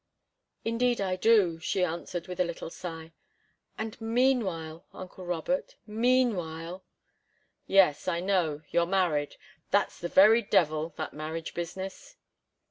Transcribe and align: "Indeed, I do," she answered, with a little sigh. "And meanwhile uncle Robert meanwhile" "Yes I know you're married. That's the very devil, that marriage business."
"Indeed, 0.65 0.99
I 0.99 1.15
do," 1.15 1.59
she 1.59 1.83
answered, 1.83 2.27
with 2.27 2.39
a 2.39 2.43
little 2.43 2.71
sigh. 2.71 3.13
"And 3.77 4.01
meanwhile 4.01 4.83
uncle 4.95 5.27
Robert 5.27 5.75
meanwhile" 5.85 6.83
"Yes 7.67 8.07
I 8.07 8.19
know 8.19 8.63
you're 8.71 8.87
married. 8.87 9.35
That's 9.69 9.99
the 9.99 10.09
very 10.09 10.41
devil, 10.41 10.95
that 10.97 11.13
marriage 11.13 11.53
business." 11.53 12.15